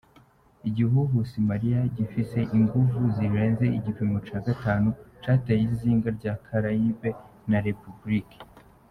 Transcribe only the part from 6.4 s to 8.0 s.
Caraibe na Rep.